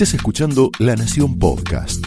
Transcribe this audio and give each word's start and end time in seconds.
Estás 0.00 0.14
escuchando 0.14 0.70
La 0.78 0.96
Nación 0.96 1.38
Podcast. 1.38 2.02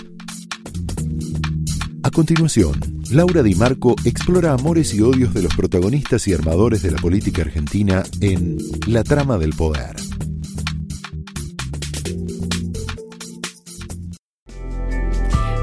A 2.01 2.09
continuación, 2.09 2.73
Laura 3.11 3.43
Di 3.43 3.53
Marco 3.53 3.93
explora 4.03 4.53
amores 4.53 4.95
y 4.95 5.01
odios 5.01 5.31
de 5.35 5.43
los 5.43 5.55
protagonistas 5.55 6.27
y 6.27 6.33
armadores 6.33 6.81
de 6.81 6.89
la 6.89 6.97
política 6.97 7.43
argentina 7.43 8.01
en 8.19 8.57
La 8.87 9.03
Trama 9.03 9.37
del 9.37 9.51
Poder. 9.53 9.95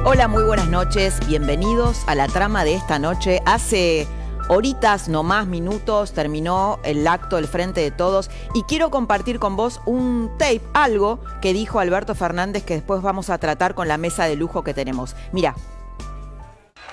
Hola, 0.05 0.29
muy 0.29 0.45
buenas 0.45 0.69
noches, 0.69 1.19
bienvenidos 1.27 2.05
a 2.07 2.15
la 2.15 2.29
trama 2.29 2.63
de 2.63 2.75
esta 2.75 3.01
noche. 3.01 3.41
Hace 3.45 4.07
horitas, 4.51 5.09
no 5.09 5.23
más 5.23 5.47
minutos, 5.47 6.13
terminó 6.13 6.81
el 6.83 7.07
acto 7.07 7.37
del 7.37 7.47
Frente 7.47 7.81
de 7.81 7.93
Todos 7.93 8.31
y 8.53 8.65
quiero 8.65 8.91
compartir 8.91 9.39
con 9.39 9.55
vos 9.55 9.81
un 9.87 10.37
tape, 10.39 10.61
algo 10.75 11.25
que 11.41 11.53
dijo 11.53 11.79
Alberto 11.79 12.17
Fernández 12.17 12.65
que 12.65 12.75
después 12.75 13.01
vamos 13.01 13.31
a 13.31 13.39
tratar 13.39 13.77
con 13.77 13.87
la 13.87 13.97
mesa 13.97 14.25
de 14.25 14.35
lujo 14.35 14.65
que 14.65 14.75
tenemos. 14.75 15.15
Mira. 15.31 15.55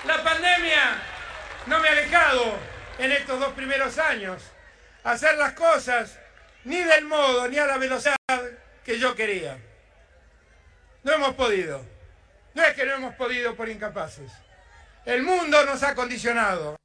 La 0.06 0.22
pandemia 0.22 1.02
no 1.66 1.80
me 1.80 1.88
ha 1.88 1.94
dejado 1.96 2.44
en 2.96 3.10
estos 3.10 3.40
dos 3.40 3.52
primeros 3.54 3.98
años 3.98 4.40
hacer 5.02 5.36
las 5.36 5.54
cosas 5.54 6.16
ni 6.64 6.76
del 6.76 7.06
modo 7.06 7.48
ni 7.48 7.58
a 7.58 7.66
la 7.66 7.76
velocidad 7.76 8.16
que 8.84 9.00
yo 9.00 9.16
quería. 9.16 9.58
No 11.02 11.12
hemos 11.12 11.34
podido. 11.34 11.84
No 12.54 12.62
es 12.62 12.74
que 12.74 12.86
no 12.86 12.94
hemos 12.94 13.14
podido 13.16 13.56
por 13.56 13.68
incapaces. 13.68 14.30
El 15.04 15.24
mundo 15.24 15.64
nos 15.64 15.82
ha 15.82 15.96
condicionado. 15.96 16.78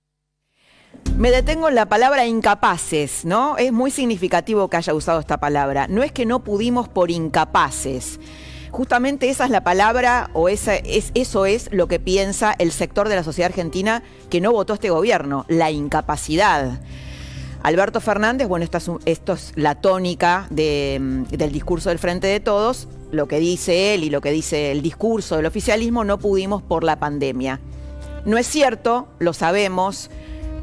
Me 1.18 1.30
detengo 1.30 1.70
en 1.70 1.76
la 1.76 1.88
palabra 1.88 2.26
incapaces, 2.26 3.24
¿no? 3.24 3.56
Es 3.58 3.72
muy 3.72 3.92
significativo 3.92 4.68
que 4.68 4.78
haya 4.78 4.94
usado 4.94 5.20
esta 5.20 5.40
palabra. 5.40 5.88
No 5.88 6.02
es 6.02 6.12
que 6.12 6.26
no 6.26 6.44
pudimos 6.44 6.90
por 6.90 7.12
incapaces. 7.12 8.20
Justamente 8.72 9.30
esa 9.30 9.46
es 9.46 9.52
la 9.52 9.64
palabra 9.64 10.32
o 10.34 10.50
esa, 10.50 10.76
es, 10.76 11.12
eso 11.14 11.46
es 11.46 11.70
lo 11.72 11.88
que 11.88 12.00
piensa 12.00 12.56
el 12.58 12.72
sector 12.72 13.08
de 13.08 13.16
la 13.16 13.24
sociedad 13.24 13.52
argentina 13.52 14.02
que 14.32 14.42
no 14.42 14.52
votó 14.52 14.74
este 14.74 14.90
gobierno, 14.90 15.46
la 15.48 15.70
incapacidad. 15.70 16.82
Alberto 17.62 18.02
Fernández, 18.02 18.48
bueno, 18.48 18.66
esta 18.66 18.80
es, 18.80 18.90
esto 19.06 19.34
es 19.34 19.54
la 19.56 19.76
tónica 19.76 20.48
del 20.50 21.52
discurso 21.52 21.90
del 21.90 22.00
Frente 22.00 22.26
de 22.26 22.40
Todos, 22.40 22.88
lo 23.12 23.28
que 23.28 23.40
dice 23.40 23.94
él 23.94 24.04
y 24.04 24.10
lo 24.10 24.20
que 24.22 24.32
dice 24.32 24.72
el 24.72 24.82
discurso 24.82 25.36
del 25.36 25.46
oficialismo, 25.46 26.04
no 26.04 26.18
pudimos 26.18 26.64
por 26.64 26.84
la 26.84 26.98
pandemia. 26.98 27.60
No 28.26 28.38
es 28.38 28.48
cierto, 28.48 29.08
lo 29.20 29.34
sabemos, 29.34 30.10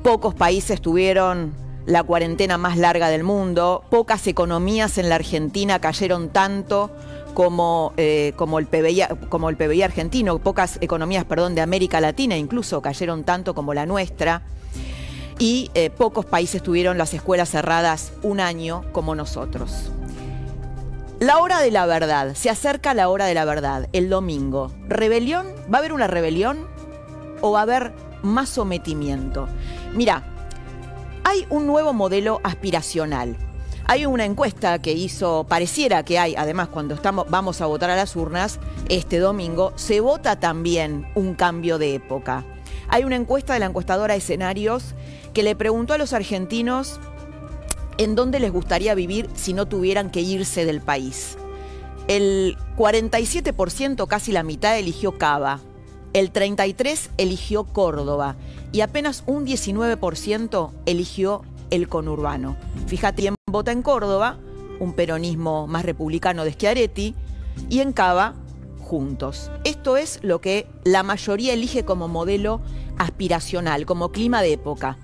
Pocos 0.02 0.34
países 0.34 0.80
tuvieron 0.80 1.52
la 1.86 2.02
cuarentena 2.02 2.56
más 2.56 2.76
larga 2.78 3.08
del 3.08 3.22
mundo, 3.22 3.84
pocas 3.90 4.26
economías 4.26 4.96
en 4.98 5.08
la 5.08 5.16
Argentina 5.16 5.78
cayeron 5.78 6.30
tanto 6.30 6.90
como, 7.34 7.92
eh, 7.96 8.32
como, 8.36 8.58
el 8.58 8.66
PBI, 8.66 9.82
argentino, 9.82 10.38
pocas 10.38 10.78
economías, 10.80 11.24
perdón, 11.24 11.54
de 11.54 11.60
América 11.60 12.00
Latina 12.00 12.36
incluso 12.36 12.80
cayeron 12.80 13.24
tanto 13.24 13.54
como 13.54 13.74
la 13.74 13.86
nuestra, 13.86 14.42
y 15.38 15.70
eh, 15.74 15.90
pocos 15.90 16.26
países 16.26 16.62
tuvieron 16.62 16.98
las 16.98 17.14
escuelas 17.14 17.50
cerradas 17.50 18.12
un 18.22 18.40
año 18.40 18.84
como 18.92 19.14
nosotros. 19.14 19.90
La 21.18 21.38
hora 21.38 21.60
de 21.60 21.70
la 21.70 21.86
verdad, 21.86 22.34
se 22.34 22.50
acerca 22.50 22.94
la 22.94 23.08
hora 23.08 23.26
de 23.26 23.34
la 23.34 23.44
verdad, 23.44 23.88
el 23.92 24.08
domingo. 24.08 24.70
¿Rebelión? 24.88 25.46
¿Va 25.72 25.76
a 25.76 25.80
haber 25.80 25.92
una 25.92 26.06
rebelión? 26.06 26.66
¿O 27.42 27.52
va 27.52 27.60
a 27.60 27.62
haber 27.62 27.92
más 28.22 28.48
sometimiento? 28.48 29.48
Mira, 29.92 30.22
hay 31.24 31.46
un 31.50 31.66
nuevo 31.66 31.92
modelo 31.92 32.40
aspiracional. 32.44 33.36
Hay 33.86 34.06
una 34.06 34.24
encuesta 34.24 34.80
que 34.80 34.92
hizo, 34.92 35.46
pareciera 35.48 36.04
que 36.04 36.18
hay, 36.18 36.36
además 36.36 36.68
cuando 36.68 36.94
estamos, 36.94 37.26
vamos 37.28 37.60
a 37.60 37.66
votar 37.66 37.90
a 37.90 37.96
las 37.96 38.14
urnas 38.14 38.60
este 38.88 39.18
domingo, 39.18 39.72
se 39.74 40.00
vota 40.00 40.38
también 40.38 41.08
un 41.16 41.34
cambio 41.34 41.78
de 41.78 41.96
época. 41.96 42.44
Hay 42.88 43.02
una 43.02 43.16
encuesta 43.16 43.54
de 43.54 43.60
la 43.60 43.66
encuestadora 43.66 44.14
Escenarios 44.14 44.94
que 45.34 45.42
le 45.42 45.56
preguntó 45.56 45.94
a 45.94 45.98
los 45.98 46.12
argentinos 46.12 47.00
en 47.98 48.14
dónde 48.14 48.38
les 48.38 48.52
gustaría 48.52 48.94
vivir 48.94 49.28
si 49.34 49.54
no 49.54 49.66
tuvieran 49.66 50.10
que 50.10 50.20
irse 50.20 50.64
del 50.64 50.80
país. 50.80 51.36
El 52.06 52.56
47%, 52.76 54.06
casi 54.06 54.32
la 54.32 54.42
mitad, 54.42 54.78
eligió 54.78 55.18
Cava. 55.18 55.60
El 56.12 56.32
33% 56.32 57.10
eligió 57.18 57.64
Córdoba 57.64 58.36
y 58.72 58.80
apenas 58.80 59.22
un 59.26 59.46
19% 59.46 60.70
eligió 60.86 61.42
el 61.70 61.88
conurbano. 61.88 62.56
Fíjate, 62.86 63.22
quién 63.22 63.34
vota 63.46 63.72
en 63.72 63.82
Córdoba, 63.82 64.38
un 64.80 64.94
peronismo 64.94 65.66
más 65.66 65.84
republicano 65.84 66.44
de 66.44 66.52
Schiaretti, 66.52 67.14
y 67.68 67.80
en 67.80 67.92
Cava, 67.92 68.34
juntos. 68.80 69.50
Esto 69.64 69.96
es 69.96 70.18
lo 70.22 70.40
que 70.40 70.66
la 70.84 71.02
mayoría 71.02 71.52
elige 71.52 71.84
como 71.84 72.08
modelo 72.08 72.60
aspiracional, 72.98 73.86
como 73.86 74.10
clima 74.10 74.42
de 74.42 74.54
época. 74.54 74.98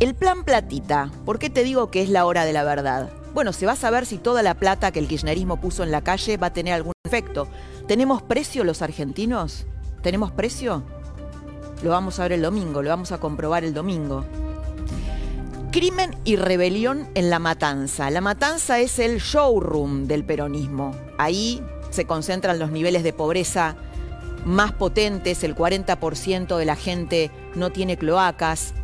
El 0.00 0.14
plan 0.14 0.44
platita, 0.44 1.10
¿por 1.24 1.38
qué 1.38 1.50
te 1.50 1.62
digo 1.62 1.90
que 1.90 2.02
es 2.02 2.10
la 2.10 2.26
hora 2.26 2.44
de 2.44 2.52
la 2.52 2.64
verdad? 2.64 3.10
Bueno, 3.32 3.52
se 3.52 3.66
va 3.66 3.72
a 3.72 3.76
saber 3.76 4.06
si 4.06 4.18
toda 4.18 4.42
la 4.42 4.54
plata 4.54 4.92
que 4.92 4.98
el 4.98 5.08
kirchnerismo 5.08 5.60
puso 5.60 5.84
en 5.84 5.90
la 5.90 6.02
calle 6.02 6.36
va 6.36 6.48
a 6.48 6.52
tener 6.52 6.74
algún 6.74 6.92
efecto. 7.04 7.48
¿Tenemos 7.86 8.20
precio 8.20 8.64
los 8.64 8.82
argentinos? 8.82 9.64
¿Tenemos 10.02 10.32
precio? 10.32 10.82
Lo 11.84 11.90
vamos 11.90 12.18
a 12.18 12.24
ver 12.24 12.32
el 12.32 12.42
domingo, 12.42 12.82
lo 12.82 12.90
vamos 12.90 13.12
a 13.12 13.18
comprobar 13.18 13.62
el 13.62 13.74
domingo. 13.74 14.24
Crimen 15.70 16.16
y 16.24 16.34
rebelión 16.34 17.08
en 17.14 17.30
La 17.30 17.38
Matanza. 17.38 18.10
La 18.10 18.20
Matanza 18.20 18.80
es 18.80 18.98
el 18.98 19.18
showroom 19.18 20.08
del 20.08 20.24
peronismo. 20.24 20.96
Ahí 21.16 21.62
se 21.90 22.06
concentran 22.06 22.58
los 22.58 22.72
niveles 22.72 23.04
de 23.04 23.12
pobreza 23.12 23.76
más 24.44 24.72
potentes, 24.72 25.44
el 25.44 25.54
40% 25.54 26.56
de 26.56 26.64
la 26.64 26.74
gente 26.74 27.30
no 27.54 27.70
tiene 27.70 27.96
cloacas. 27.96 28.74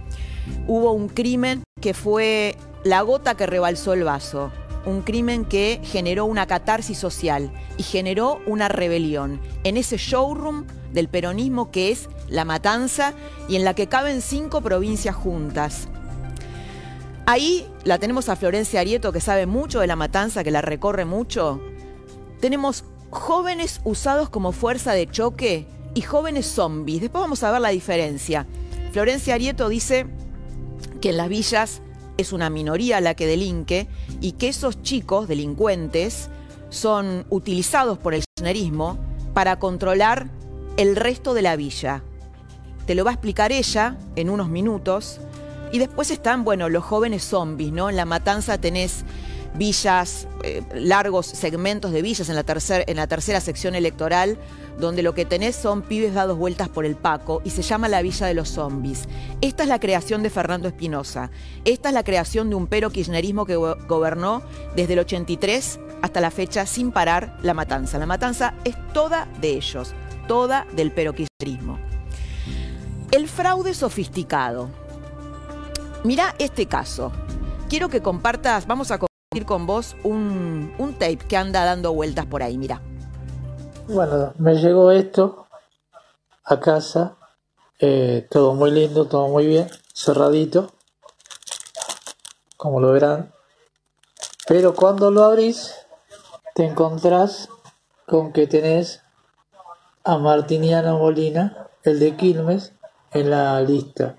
Hubo 0.68 0.92
un 0.92 1.08
crimen 1.08 1.64
que 1.80 1.92
fue 1.92 2.56
la 2.84 3.00
gota 3.02 3.36
que 3.36 3.46
rebalsó 3.46 3.94
el 3.94 4.04
vaso, 4.04 4.52
un 4.86 5.02
crimen 5.02 5.44
que 5.44 5.80
generó 5.82 6.24
una 6.24 6.46
catarsis 6.46 6.98
social 6.98 7.52
y 7.76 7.82
generó 7.82 8.40
una 8.46 8.68
rebelión 8.68 9.40
en 9.64 9.76
ese 9.76 9.96
showroom 9.96 10.66
del 10.92 11.08
peronismo 11.08 11.70
que 11.70 11.90
es 11.90 12.08
La 12.28 12.44
Matanza 12.44 13.14
y 13.48 13.56
en 13.56 13.64
la 13.64 13.74
que 13.74 13.88
caben 13.88 14.20
cinco 14.20 14.60
provincias 14.60 15.14
juntas. 15.14 15.88
Ahí 17.26 17.66
la 17.84 17.98
tenemos 17.98 18.28
a 18.28 18.36
Florencia 18.36 18.80
Arieto 18.80 19.12
que 19.12 19.20
sabe 19.20 19.46
mucho 19.46 19.80
de 19.80 19.86
La 19.86 19.96
Matanza, 19.96 20.42
que 20.42 20.50
la 20.50 20.60
recorre 20.60 21.04
mucho. 21.04 21.60
Tenemos 22.40 22.84
jóvenes 23.10 23.80
usados 23.84 24.28
como 24.28 24.52
fuerza 24.52 24.92
de 24.92 25.06
choque 25.06 25.66
y 25.94 26.02
jóvenes 26.02 26.46
zombies. 26.46 27.00
Después 27.00 27.22
vamos 27.22 27.42
a 27.42 27.52
ver 27.52 27.60
la 27.60 27.68
diferencia. 27.68 28.46
Florencia 28.92 29.34
Arieto 29.34 29.68
dice 29.68 30.06
que 31.00 31.10
en 31.10 31.16
las 31.16 31.28
villas 31.28 31.80
es 32.16 32.32
una 32.32 32.50
minoría 32.50 33.00
la 33.00 33.14
que 33.14 33.26
delinque 33.26 33.88
y 34.20 34.32
que 34.32 34.48
esos 34.48 34.82
chicos 34.82 35.28
delincuentes 35.28 36.28
son 36.70 37.26
utilizados 37.30 37.98
por 37.98 38.14
el 38.14 38.24
kirchnerismo 38.24 38.98
para 39.34 39.58
controlar 39.58 40.28
el 40.76 40.96
resto 40.96 41.34
de 41.34 41.42
la 41.42 41.56
villa. 41.56 42.02
Te 42.86 42.94
lo 42.94 43.04
va 43.04 43.10
a 43.10 43.14
explicar 43.14 43.52
ella 43.52 43.96
en 44.16 44.30
unos 44.30 44.48
minutos. 44.48 45.20
Y 45.70 45.78
después 45.78 46.10
están, 46.10 46.44
bueno, 46.44 46.68
los 46.68 46.84
jóvenes 46.84 47.24
zombies, 47.24 47.72
¿no? 47.72 47.88
En 47.88 47.96
la 47.96 48.04
matanza 48.04 48.58
tenés 48.58 49.04
villas, 49.54 50.26
eh, 50.42 50.62
largos 50.74 51.26
segmentos 51.26 51.92
de 51.92 52.02
villas 52.02 52.28
en 52.28 52.34
la, 52.34 52.44
en 52.86 52.96
la 52.96 53.06
tercera 53.06 53.40
sección 53.40 53.74
electoral, 53.74 54.38
donde 54.78 55.02
lo 55.02 55.14
que 55.14 55.24
tenés 55.24 55.56
son 55.56 55.82
pibes 55.82 56.14
dados 56.14 56.38
vueltas 56.38 56.68
por 56.68 56.86
el 56.86 56.96
Paco 56.96 57.42
y 57.44 57.50
se 57.50 57.62
llama 57.62 57.88
la 57.88 58.02
Villa 58.02 58.26
de 58.26 58.34
los 58.34 58.48
Zombies. 58.48 59.08
Esta 59.40 59.62
es 59.62 59.68
la 59.68 59.80
creación 59.80 60.22
de 60.22 60.30
Fernando 60.30 60.68
Espinosa. 60.68 61.30
Esta 61.64 61.90
es 61.90 61.94
la 61.94 62.04
creación 62.04 62.50
de 62.50 62.56
un 62.56 62.66
pero 62.66 62.90
kirchnerismo 62.90 63.46
que 63.46 63.56
gobernó 63.56 64.42
desde 64.74 64.94
el 64.94 65.00
83 65.00 65.78
hasta 66.00 66.20
la 66.20 66.30
fecha 66.30 66.66
sin 66.66 66.90
parar 66.90 67.36
la 67.42 67.54
matanza. 67.54 67.98
La 67.98 68.06
matanza 68.06 68.54
es 68.64 68.74
toda 68.92 69.28
de 69.40 69.50
ellos 69.50 69.94
toda 70.26 70.66
del 70.72 70.92
peroquismo. 70.92 71.78
El 73.10 73.28
fraude 73.28 73.74
sofisticado. 73.74 74.70
Mira 76.04 76.34
este 76.38 76.66
caso. 76.66 77.12
Quiero 77.68 77.88
que 77.88 78.00
compartas, 78.00 78.66
vamos 78.66 78.90
a 78.90 78.98
compartir 79.32 79.46
con 79.46 79.66
vos 79.66 79.96
un, 80.04 80.74
un 80.76 80.92
tape 80.92 81.16
que 81.16 81.38
anda 81.38 81.64
dando 81.64 81.94
vueltas 81.94 82.26
por 82.26 82.42
ahí, 82.42 82.58
mira. 82.58 82.82
Bueno, 83.88 84.34
me 84.36 84.54
llegó 84.56 84.90
esto 84.90 85.46
a 86.44 86.60
casa, 86.60 87.16
eh, 87.78 88.26
todo 88.30 88.54
muy 88.54 88.70
lindo, 88.70 89.06
todo 89.06 89.28
muy 89.28 89.46
bien, 89.46 89.70
cerradito, 89.94 90.72
como 92.58 92.80
lo 92.80 92.92
verán. 92.92 93.32
Pero 94.46 94.74
cuando 94.74 95.10
lo 95.10 95.24
abrís, 95.24 95.74
te 96.54 96.66
encontrás 96.66 97.48
con 98.06 98.32
que 98.32 98.46
tenés 98.46 99.00
a 100.04 100.18
Martiniano 100.18 100.98
Molina, 100.98 101.68
el 101.84 101.98
de 102.00 102.16
Quilmes, 102.16 102.72
en 103.12 103.30
la 103.30 103.58
lista. 103.62 104.16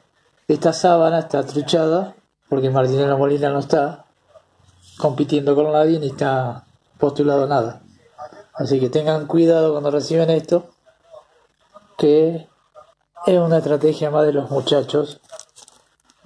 Esta 0.48 0.74
sábana 0.74 1.20
está 1.20 1.46
truchada 1.46 2.16
porque 2.50 2.72
Martiniano 2.72 3.18
Molina 3.18 3.50
no 3.50 3.60
está 3.60 4.03
compitiendo 4.98 5.56
con 5.56 5.72
nadie 5.72 6.00
ni 6.00 6.08
está 6.08 6.66
postulado 6.98 7.48
nada. 7.48 7.82
Así 8.54 8.80
que 8.80 8.90
tengan 8.90 9.26
cuidado 9.26 9.72
cuando 9.72 9.92
reciben 9.92 10.30
esto, 10.30 10.70
que 11.98 12.48
es 13.26 13.40
una 13.40 13.58
estrategia 13.58 14.12
más 14.12 14.26
de 14.26 14.34
los 14.34 14.50
muchachos. 14.52 15.20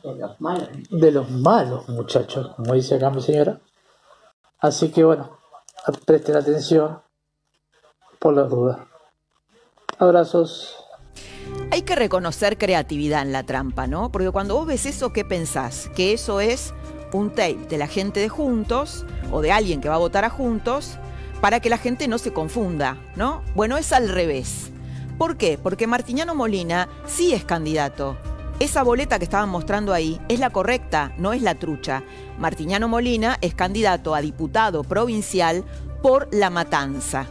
De 0.04 0.16
los 0.16 0.40
malos. 0.42 0.70
De 0.90 1.12
los 1.12 1.30
malos 1.30 1.88
muchachos, 1.90 2.54
como 2.56 2.74
dice 2.74 2.96
acá 2.96 3.10
mi 3.10 3.22
señora. 3.22 3.60
Así 4.60 4.90
que 4.90 5.04
bueno, 5.04 5.38
presten 6.06 6.36
atención 6.36 7.02
por 8.20 8.34
las 8.34 8.50
dudas. 8.50 8.80
Abrazos. 10.00 10.76
Hay 11.72 11.84
que 11.84 11.96
reconocer 11.96 12.58
creatividad 12.58 13.22
en 13.22 13.32
la 13.32 13.44
trampa, 13.44 13.88
¿no? 13.88 14.12
Porque 14.12 14.32
cuando 14.32 14.56
vos 14.56 14.68
ves 14.68 14.86
eso, 14.86 15.14
¿qué 15.14 15.24
pensás? 15.24 15.90
Que 15.96 16.14
eso 16.14 16.40
es 16.40 16.74
un 17.12 17.30
tape 17.30 17.68
de 17.70 17.78
la 17.78 17.88
gente 17.88 18.20
de 18.20 18.30
Juntos 18.30 19.06
o 19.32 19.42
de 19.42 19.52
alguien 19.52 19.82
que 19.82 19.90
va 19.90 19.96
a 19.96 20.00
votar 20.00 20.26
a 20.26 20.30
Juntos 20.30 20.98
para 21.42 21.60
que 21.60 21.70
la 21.70 21.78
gente 21.78 22.08
no 22.08 22.18
se 22.18 22.34
confunda, 22.34 22.98
¿no? 23.16 23.44
Bueno, 23.56 23.78
es 23.78 23.94
al 23.94 24.10
revés. 24.10 24.72
¿Por 25.18 25.38
qué? 25.38 25.58
Porque 25.62 25.88
Martiñano 25.88 26.36
Molina 26.36 26.88
sí 27.06 27.34
es 27.34 27.44
candidato. 27.44 28.18
Esa 28.60 28.82
boleta 28.82 29.20
que 29.20 29.26
estaban 29.26 29.50
mostrando 29.50 29.94
ahí 29.94 30.20
es 30.30 30.40
la 30.40 30.50
correcta, 30.50 31.14
no 31.18 31.34
es 31.34 31.42
la 31.42 31.56
trucha. 31.56 32.04
Martiñano 32.40 32.88
Molina 32.88 33.38
es 33.42 33.54
candidato 33.54 34.16
a 34.16 34.22
diputado 34.22 34.84
provincial 34.84 35.64
por 36.02 36.28
La 36.32 36.50
Matanza. 36.50 37.28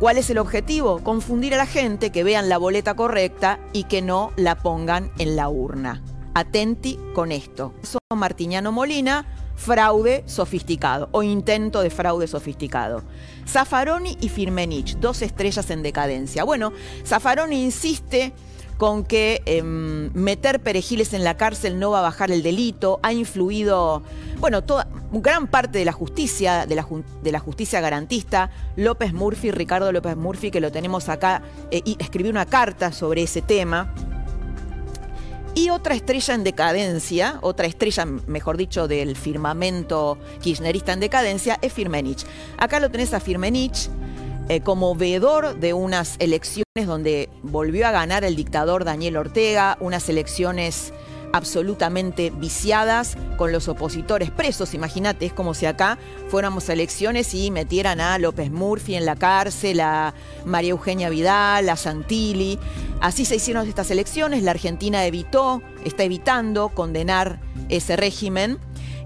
¿Cuál 0.00 0.18
es 0.18 0.30
el 0.30 0.38
objetivo? 0.38 1.00
Confundir 1.04 1.54
a 1.54 1.58
la 1.58 1.66
gente, 1.66 2.10
que 2.10 2.24
vean 2.24 2.48
la 2.48 2.58
boleta 2.58 2.94
correcta 2.94 3.60
y 3.72 3.84
que 3.84 4.02
no 4.02 4.32
la 4.36 4.56
pongan 4.56 5.10
en 5.18 5.36
la 5.36 5.48
urna. 5.48 6.02
Atenti 6.40 6.98
con 7.14 7.32
esto. 7.32 7.74
Son 7.82 8.00
Martiñano 8.16 8.72
Molina, 8.72 9.26
fraude 9.56 10.24
sofisticado 10.26 11.10
o 11.12 11.22
intento 11.22 11.82
de 11.82 11.90
fraude 11.90 12.26
sofisticado. 12.26 13.02
Zaffaroni 13.46 14.16
y 14.22 14.30
Firmenich, 14.30 14.96
dos 14.96 15.20
estrellas 15.20 15.70
en 15.70 15.82
decadencia. 15.82 16.44
Bueno, 16.44 16.72
Zaffaroni 17.04 17.62
insiste 17.62 18.32
con 18.78 19.04
que 19.04 19.42
em, 19.44 20.10
meter 20.14 20.60
perejiles 20.60 21.12
en 21.12 21.22
la 21.22 21.36
cárcel 21.36 21.78
no 21.78 21.90
va 21.90 21.98
a 21.98 22.02
bajar 22.02 22.30
el 22.30 22.42
delito, 22.42 22.98
ha 23.02 23.12
influido, 23.12 24.02
bueno, 24.38 24.64
toda, 24.64 24.88
gran 25.12 25.48
parte 25.48 25.78
de 25.78 25.84
la 25.84 25.92
justicia, 25.92 26.64
de 26.64 26.76
la, 26.76 26.86
de 27.22 27.32
la, 27.32 27.40
justicia 27.40 27.82
garantista, 27.82 28.50
López 28.76 29.12
Murphy, 29.12 29.50
Ricardo 29.50 29.92
López 29.92 30.16
Murphy, 30.16 30.50
que 30.50 30.62
lo 30.62 30.72
tenemos 30.72 31.10
acá, 31.10 31.42
eh, 31.70 31.82
y 31.84 31.98
escribió 32.00 32.30
una 32.30 32.46
carta 32.46 32.90
sobre 32.90 33.22
ese 33.22 33.42
tema. 33.42 33.92
Y 35.54 35.70
otra 35.70 35.94
estrella 35.94 36.34
en 36.34 36.44
decadencia, 36.44 37.38
otra 37.42 37.66
estrella, 37.66 38.04
mejor 38.04 38.56
dicho, 38.56 38.86
del 38.86 39.16
firmamento 39.16 40.18
kirchnerista 40.40 40.92
en 40.92 41.00
decadencia, 41.00 41.58
es 41.60 41.72
Firmenich. 41.72 42.24
Acá 42.56 42.78
lo 42.78 42.90
tenés 42.90 43.12
a 43.14 43.20
Firmenich, 43.20 43.88
eh, 44.48 44.60
como 44.60 44.94
veedor 44.94 45.60
de 45.60 45.74
unas 45.74 46.16
elecciones 46.18 46.86
donde 46.86 47.28
volvió 47.42 47.86
a 47.86 47.90
ganar 47.92 48.24
el 48.24 48.36
dictador 48.36 48.84
Daniel 48.84 49.16
Ortega, 49.16 49.76
unas 49.80 50.08
elecciones 50.08 50.92
absolutamente 51.32 52.30
viciadas 52.30 53.16
con 53.36 53.52
los 53.52 53.68
opositores 53.68 54.30
presos. 54.30 54.74
Imagínate, 54.74 55.26
es 55.26 55.32
como 55.32 55.54
si 55.54 55.66
acá 55.66 55.98
fuéramos 56.28 56.68
a 56.68 56.72
elecciones 56.72 57.34
y 57.34 57.50
metieran 57.50 58.00
a 58.00 58.18
López 58.18 58.50
Murphy 58.50 58.94
en 58.94 59.06
la 59.06 59.16
cárcel, 59.16 59.80
a 59.80 60.14
María 60.44 60.70
Eugenia 60.70 61.08
Vidal, 61.08 61.68
a 61.68 61.76
Santilli. 61.76 62.58
Así 63.00 63.24
se 63.24 63.36
hicieron 63.36 63.68
estas 63.68 63.90
elecciones, 63.90 64.42
la 64.42 64.50
Argentina 64.50 65.06
evitó, 65.06 65.62
está 65.84 66.04
evitando 66.04 66.68
condenar 66.70 67.40
ese 67.68 67.96
régimen. 67.96 68.58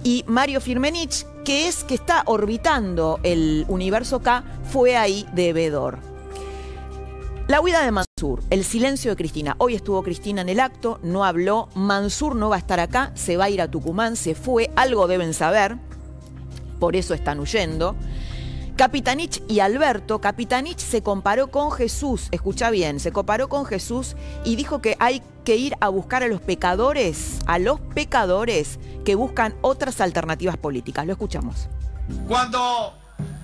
Y 0.03 0.25
Mario 0.26 0.61
Firmenich 0.61 1.25
que 1.44 1.69
es 1.69 1.85
que 1.85 1.94
está 1.94 2.23
orbitando 2.26 3.21
el 3.23 3.67
universo 3.69 4.21
K, 4.21 4.44
fue 4.65 4.97
ahí 4.97 5.26
de 5.35 5.53
Vedor. 5.53 6.13
La 7.46 7.61
huida 7.61 7.85
de 7.85 7.91
Mansur, 7.91 8.43
el 8.49 8.64
silencio 8.64 9.11
de 9.11 9.17
Cristina. 9.17 9.55
Hoy 9.58 9.75
estuvo 9.75 10.02
Cristina 10.02 10.41
en 10.41 10.49
el 10.49 10.61
acto, 10.61 10.99
no 11.02 11.26
habló, 11.26 11.69
Mansur 11.75 12.35
no 12.35 12.49
va 12.49 12.56
a 12.56 12.58
estar 12.58 12.81
acá, 12.81 13.12
se 13.17 13.37
va 13.37 13.44
a 13.44 13.50
ir 13.50 13.61
a 13.61 13.70
Tucumán, 13.70 14.17
se 14.17 14.35
fue, 14.35 14.70
algo 14.76 15.06
deben 15.06 15.35
saber, 15.35 15.76
por 16.81 16.96
eso 16.96 17.12
están 17.12 17.41
huyendo. 17.41 17.96
Capitanich 18.76 19.43
y 19.46 19.61
Alberto, 19.61 20.23
Capitanich 20.23 20.79
se 20.79 21.02
comparó 21.02 21.50
con 21.50 21.70
Jesús, 21.70 22.29
escucha 22.31 22.70
bien, 22.70 22.99
se 22.99 23.12
comparó 23.12 23.50
con 23.50 23.67
Jesús 23.67 24.17
y 24.47 24.56
dijo 24.56 24.81
que 24.81 24.97
hay 24.99 25.23
que 25.44 25.56
ir 25.56 25.76
a 25.82 25.90
buscar 25.90 26.23
a 26.23 26.29
los 26.29 26.40
pecadores, 26.40 27.40
a 27.47 27.58
los 27.58 27.79
pecadores 27.79 28.79
que 29.05 29.17
buscan 29.17 29.55
otras 29.61 30.00
alternativas 30.00 30.56
políticas. 30.56 31.05
Lo 31.06 31.12
escuchamos. 31.12 31.69
Cuando 32.26 32.94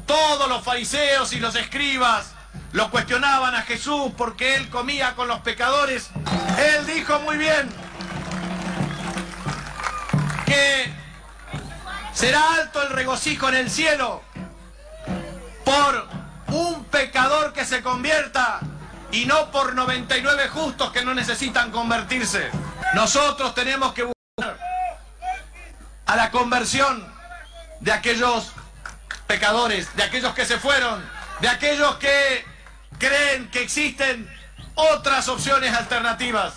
todos 0.07 0.49
los 0.49 0.65
fariseos 0.65 1.35
y 1.35 1.39
los 1.39 1.55
escribas 1.55 2.40
lo 2.73 2.91
cuestionaban 2.91 3.55
a 3.55 3.63
Jesús 3.63 4.13
porque 4.17 4.57
él 4.57 4.69
comía 4.71 5.15
con 5.15 5.29
los 5.29 5.41
pecadores, 5.41 6.11
él 6.59 6.87
dijo 6.87 7.19
muy 7.21 7.37
bien 7.37 7.69
que 10.47 10.93
será 12.13 12.55
alto 12.55 12.83
el 12.83 12.91
regocijo 12.91 13.49
en 13.49 13.57
el 13.57 13.71
cielo 13.71 14.23
por 15.65 16.09
un 16.49 16.85
pecador 16.85 17.53
que 17.53 17.65
se 17.65 17.83
convierta 17.83 18.61
y 19.13 19.27
no 19.27 19.51
por 19.51 19.75
99 19.75 20.49
justos 20.49 20.93
que 20.93 21.05
no 21.05 21.15
necesitan 21.15 21.71
convertirse. 21.71 22.51
Nosotros 22.95 23.55
tenemos 23.55 23.93
que 23.93 24.05
buscar 24.05 24.59
a 26.07 26.17
la 26.17 26.31
conversión 26.31 27.07
de 27.81 27.93
aquellos 27.93 28.53
pecadores, 29.27 29.95
de 29.97 30.03
aquellos 30.03 30.35
que 30.35 30.45
se 30.45 30.59
fueron, 30.59 31.03
de 31.41 31.49
aquellos 31.49 31.97
que 31.97 32.45
creen 32.99 33.51
que 33.51 33.63
existen 33.63 34.29
otras 34.75 35.29
opciones 35.29 35.73
alternativas. 35.73 36.55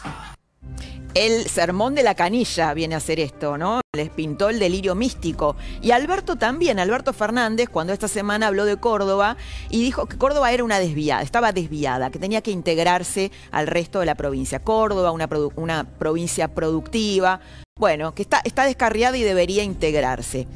El 1.13 1.47
sermón 1.47 1.94
de 1.94 2.01
la 2.01 2.15
canilla 2.15 2.74
viene 2.74 2.95
a 2.95 2.97
hacer 2.97 3.19
esto, 3.19 3.56
¿no? 3.56 3.81
Les 3.95 4.09
pintó 4.09 4.50
el 4.50 4.57
delirio 4.57 4.95
místico. 4.95 5.56
Y 5.80 5.91
Alberto 5.91 6.38
también, 6.38 6.80
Alberto 6.80 7.13
Fernández, 7.13 7.69
cuando 7.69 7.94
esta 7.94 8.07
semana 8.07 8.47
habló 8.47 8.65
de 8.65 8.77
Córdoba 8.77 9.38
y 9.69 9.83
dijo 9.83 10.07
que 10.07 10.18
Córdoba 10.18 10.51
era 10.51 10.63
una 10.63 10.80
desviada, 10.80 11.21
estaba 11.21 11.51
desviada, 11.51 12.09
que 12.09 12.18
tenía 12.18 12.41
que 12.41 12.50
integrarse 12.50 13.31
al 13.51 13.68
resto 13.68 14.00
de 14.00 14.07
la 14.07 14.15
provincia. 14.15 14.63
Córdoba, 14.63 15.12
una, 15.12 15.83
provincia 15.83 16.47
productiva, 16.47 17.41
bueno, 17.77 18.15
que 18.15 18.24
está, 18.24 18.41
descarriada 18.65 19.15
y 19.15 19.21
debería 19.21 19.62
integrarse. 19.62 20.47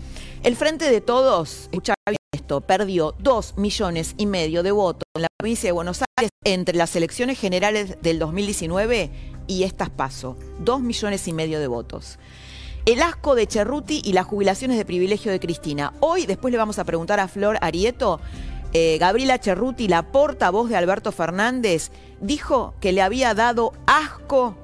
El 0.41 0.55
Frente 0.55 0.89
de 0.89 1.01
Todos, 1.01 1.69
escucha 1.71 1.93
esto, 2.33 2.61
perdió 2.61 3.15
dos 3.19 3.55
millones 3.57 4.13
y 4.17 4.25
medio 4.25 4.63
de 4.63 4.71
votos 4.71 5.03
en 5.15 5.23
la 5.23 5.27
provincia 5.37 5.67
de 5.67 5.71
Buenos 5.71 6.03
Aires 6.17 6.31
entre 6.43 6.77
las 6.77 6.95
elecciones 6.95 7.39
generales 7.39 7.97
del 8.01 8.19
2019 8.19 9.11
y 9.47 9.63
estas 9.63 9.89
paso. 9.89 10.37
Dos 10.59 10.81
millones 10.81 11.27
y 11.27 11.33
medio 11.33 11.59
de 11.59 11.67
votos. 11.67 12.19
El 12.85 13.01
asco 13.01 13.35
de 13.35 13.47
Cerruti 13.47 14.01
y 14.03 14.13
las 14.13 14.25
jubilaciones 14.25 14.77
de 14.77 14.85
privilegio 14.85 15.31
de 15.31 15.39
Cristina. 15.39 15.93
Hoy, 15.99 16.25
después 16.25 16.51
le 16.51 16.57
vamos 16.57 16.79
a 16.79 16.85
preguntar 16.85 17.19
a 17.19 17.27
Flor 17.27 17.57
Arieto, 17.61 18.19
eh, 18.73 18.97
Gabriela 18.97 19.37
Cerruti, 19.37 19.87
la 19.87 20.11
portavoz 20.11 20.69
de 20.69 20.77
Alberto 20.77 21.11
Fernández, 21.11 21.91
dijo 22.21 22.75
que 22.79 22.91
le 22.91 23.01
había 23.01 23.33
dado 23.33 23.73
asco 23.87 24.55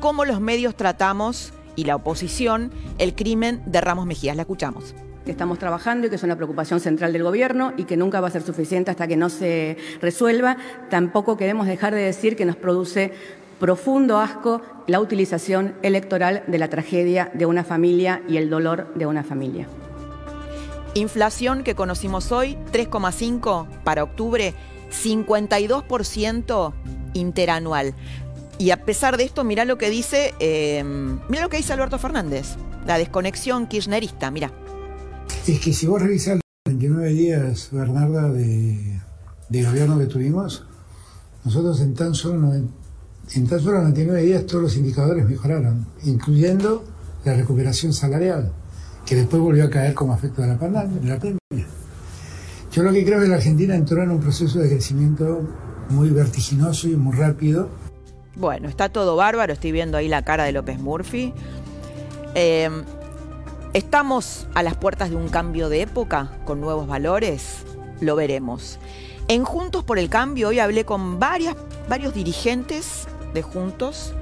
cómo 0.00 0.24
los 0.24 0.40
medios 0.40 0.74
tratamos 0.74 1.52
y 1.76 1.84
la 1.84 1.96
oposición 1.96 2.72
el 2.98 3.14
crimen 3.14 3.62
de 3.66 3.80
Ramos 3.80 4.06
Mejías. 4.06 4.36
La 4.36 4.42
escuchamos 4.42 4.94
que 5.24 5.30
estamos 5.30 5.58
trabajando 5.58 6.06
y 6.06 6.10
que 6.10 6.16
es 6.16 6.22
una 6.22 6.36
preocupación 6.36 6.80
central 6.80 7.12
del 7.12 7.22
Gobierno 7.22 7.72
y 7.76 7.84
que 7.84 7.96
nunca 7.96 8.20
va 8.20 8.28
a 8.28 8.30
ser 8.30 8.42
suficiente 8.42 8.90
hasta 8.90 9.06
que 9.06 9.16
no 9.16 9.28
se 9.28 9.76
resuelva. 10.00 10.56
Tampoco 10.88 11.36
queremos 11.36 11.66
dejar 11.66 11.94
de 11.94 12.02
decir 12.02 12.36
que 12.36 12.44
nos 12.44 12.56
produce 12.56 13.12
profundo 13.58 14.18
asco 14.18 14.62
la 14.86 15.00
utilización 15.00 15.74
electoral 15.82 16.42
de 16.46 16.58
la 16.58 16.68
tragedia 16.68 17.30
de 17.34 17.46
una 17.46 17.62
familia 17.62 18.22
y 18.26 18.38
el 18.38 18.48
dolor 18.48 18.92
de 18.94 19.06
una 19.06 19.22
familia. 19.22 19.68
Inflación 20.94 21.62
que 21.62 21.76
conocimos 21.76 22.32
hoy, 22.32 22.56
3,5 22.72 23.68
para 23.84 24.02
octubre, 24.02 24.54
52% 24.90 26.72
interanual. 27.12 27.94
Y 28.58 28.72
a 28.72 28.84
pesar 28.84 29.16
de 29.16 29.24
esto, 29.24 29.44
mira 29.44 29.64
lo 29.64 29.78
que 29.78 29.88
dice, 29.88 30.34
eh, 30.40 30.82
mira 31.28 31.42
lo 31.42 31.48
que 31.48 31.58
dice 31.58 31.72
Alberto 31.72 31.98
Fernández, 31.98 32.56
la 32.86 32.98
desconexión 32.98 33.68
kirchnerista, 33.68 34.30
mira. 34.30 34.50
Es 35.46 35.60
que 35.60 35.72
si 35.72 35.86
vos 35.86 36.00
revisás 36.00 36.34
los 36.34 36.42
29 36.66 37.08
días, 37.10 37.68
Bernarda, 37.72 38.30
de, 38.30 39.00
de 39.48 39.64
gobierno 39.64 39.98
que 39.98 40.06
tuvimos, 40.06 40.64
nosotros 41.44 41.80
en 41.80 41.94
tan 41.94 42.14
solo 42.14 42.52
en 43.34 43.46
tan 43.46 43.60
solo 43.60 43.78
99 43.78 44.22
días 44.22 44.46
todos 44.46 44.64
los 44.64 44.76
indicadores 44.76 45.24
mejoraron, 45.24 45.86
incluyendo 46.04 46.84
la 47.24 47.34
recuperación 47.34 47.92
salarial, 47.92 48.52
que 49.06 49.14
después 49.14 49.40
volvió 49.40 49.64
a 49.64 49.70
caer 49.70 49.94
como 49.94 50.14
efecto 50.14 50.42
de 50.42 50.48
la 50.48 50.58
pandemia. 50.58 51.18
Yo 52.72 52.82
lo 52.82 52.92
que 52.92 53.04
creo 53.04 53.18
es 53.18 53.24
que 53.24 53.30
la 53.30 53.36
Argentina 53.36 53.74
entró 53.74 54.02
en 54.02 54.10
un 54.10 54.20
proceso 54.20 54.58
de 54.58 54.68
crecimiento 54.68 55.48
muy 55.90 56.10
vertiginoso 56.10 56.88
y 56.88 56.96
muy 56.96 57.16
rápido. 57.16 57.68
Bueno, 58.36 58.68
está 58.68 58.88
todo 58.88 59.16
bárbaro, 59.16 59.52
estoy 59.52 59.72
viendo 59.72 59.96
ahí 59.96 60.08
la 60.08 60.24
cara 60.24 60.44
de 60.44 60.52
López 60.52 60.78
Murphy. 60.78 61.32
Em, 62.34 62.84
estamos 63.72 64.46
a 64.54 64.62
las 64.62 64.76
puertas 64.76 65.10
de 65.10 65.16
un 65.16 65.28
cambio 65.28 65.68
de 65.68 65.82
época 65.82 66.30
con 66.44 66.60
nuevos 66.60 66.86
valores, 66.86 67.64
lo 68.00 68.16
veremos. 68.16 68.78
En 69.28 69.44
Juntos 69.44 69.84
por 69.84 69.98
el 69.98 70.08
Cambio 70.08 70.48
hoy 70.48 70.58
hablé 70.58 70.84
con 70.84 71.20
varios 71.20 71.54
dirigentes 72.14 73.06
de 73.32 73.42
Juntos 73.42 74.12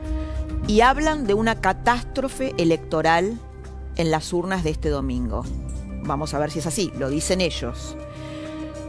y 0.66 0.82
hablan 0.82 1.26
de 1.26 1.34
una 1.34 1.60
catástrofe 1.60 2.54
electoral 2.58 3.38
en 3.96 4.10
las 4.10 4.32
urnas 4.32 4.64
de 4.64 4.70
este 4.70 4.90
domingo. 4.90 5.44
Vamos 6.02 6.34
a 6.34 6.38
ver 6.38 6.50
si 6.50 6.58
es 6.58 6.66
así, 6.66 6.92
lo 6.98 7.08
dicen 7.08 7.40
ellos. 7.40 7.96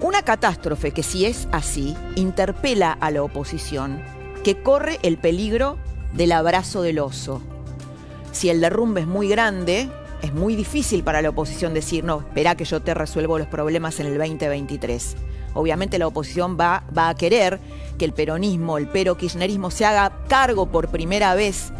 Una 0.01 0.23
catástrofe 0.23 0.91
que 0.91 1.03
si 1.03 1.25
es 1.25 1.47
así, 1.51 1.95
interpela 2.15 2.91
a 2.91 3.11
la 3.11 3.23
oposición, 3.23 4.01
que 4.43 4.61
corre 4.61 4.99
el 5.03 5.17
peligro 5.17 5.77
del 6.13 6.31
abrazo 6.31 6.81
del 6.81 6.99
oso. 6.99 7.41
Si 8.31 8.49
el 8.49 8.61
derrumbe 8.61 9.01
es 9.01 9.07
muy 9.07 9.27
grande, 9.27 9.89
es 10.21 10.33
muy 10.33 10.55
difícil 10.55 11.03
para 11.03 11.21
la 11.21 11.29
oposición 11.29 11.73
decir, 11.73 12.03
no, 12.03 12.19
espera 12.19 12.55
que 12.55 12.65
yo 12.65 12.81
te 12.81 12.93
resuelvo 12.93 13.37
los 13.37 13.47
problemas 13.47 13.99
en 13.99 14.07
el 14.07 14.17
2023. 14.17 15.15
Obviamente 15.53 15.97
la 15.97 16.07
oposición 16.07 16.57
va, 16.59 16.83
va 16.95 17.09
a 17.09 17.15
querer 17.15 17.59
que 17.97 18.05
el 18.05 18.13
peronismo, 18.13 18.77
el 18.77 18.87
pero 18.87 19.17
kirchnerismo 19.17 19.71
se 19.71 19.85
haga 19.85 20.23
cargo 20.27 20.71
por 20.71 20.89
primera 20.89 21.35
vez 21.35 21.71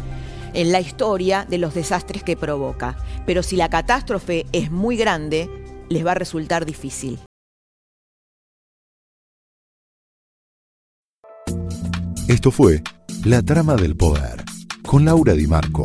en 0.54 0.72
la 0.72 0.80
historia 0.80 1.46
de 1.48 1.58
los 1.58 1.74
desastres 1.74 2.22
que 2.22 2.36
provoca. 2.36 2.96
Pero 3.26 3.42
si 3.42 3.56
la 3.56 3.68
catástrofe 3.68 4.46
es 4.52 4.70
muy 4.70 4.96
grande, 4.96 5.48
les 5.88 6.04
va 6.04 6.12
a 6.12 6.16
resultar 6.16 6.64
difícil. 6.64 7.18
Esto 12.28 12.50
fue 12.52 12.82
La 13.24 13.42
Trama 13.42 13.74
del 13.74 13.96
Poder, 13.96 14.44
con 14.86 15.04
Laura 15.04 15.32
Di 15.34 15.48
Marco, 15.48 15.84